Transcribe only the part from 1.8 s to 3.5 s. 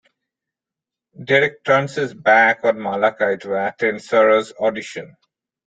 his back on Malakai